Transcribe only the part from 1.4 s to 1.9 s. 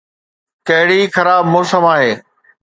موسم